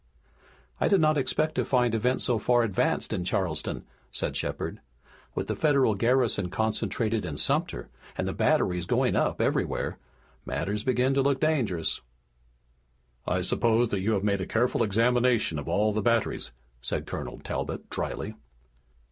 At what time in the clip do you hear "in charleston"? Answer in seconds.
3.13-3.85